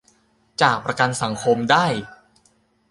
[0.61, 1.85] จากประกันสังคมได้